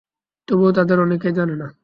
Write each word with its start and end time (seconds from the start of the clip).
তবুও 0.47 0.71
তাদের 0.71 0.97
অনেকেই 0.99 1.33
জানে 1.33 1.55
না। 1.55 1.67